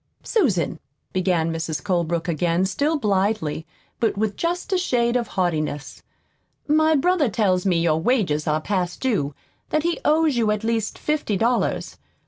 [0.23, 0.79] "Susan,"
[1.13, 1.83] began Mrs.
[1.83, 3.67] Colebrook again, still blithely,
[3.99, 6.01] but with just a shade of haughtiness,
[6.67, 9.35] "my brother tells me your wages are past due;
[9.69, 11.97] that he owes you at least fifty dollars.